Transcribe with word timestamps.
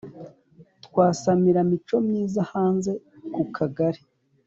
twasamira 0.85 1.59
micomyiza 1.69 2.41
hanze 2.51 2.91
kukagari 3.33 4.01